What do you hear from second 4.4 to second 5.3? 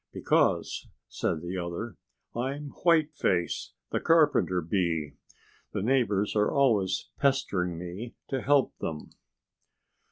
Bee.